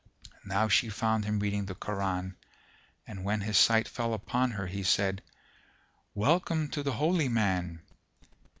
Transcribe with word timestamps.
Now 0.45 0.67
she 0.67 0.89
found 0.89 1.25
him 1.25 1.37
reading 1.39 1.67
the 1.67 1.75
Koran 1.75 2.35
and 3.05 3.23
when 3.23 3.41
his 3.41 3.55
sight 3.55 3.87
fell 3.87 4.15
upon 4.15 4.49
her 4.49 4.65
he 4.65 4.81
said, 4.81 5.21
"Welcome 6.15 6.69
to 6.69 6.81
the 6.81 6.93
Holy 6.93 7.29
Man!" 7.29 7.83